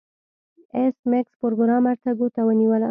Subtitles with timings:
[0.75, 2.79] ایس میکس پروګرامر ته ګوته ونیوله